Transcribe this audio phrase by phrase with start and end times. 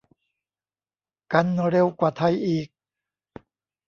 [1.33, 2.67] กันเร็วกว่าไทยอีก